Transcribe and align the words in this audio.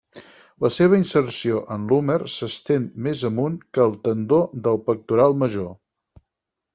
La 0.65 0.69
seva 0.75 0.95
inserció 0.99 1.59
en 1.75 1.83
l'húmer 1.91 2.15
s'estén 2.37 2.87
més 3.07 3.21
amunt 3.31 3.59
que 3.77 3.85
el 3.87 3.93
tendó 4.07 4.41
del 4.69 4.81
pectoral 4.89 5.37
major. 5.43 5.69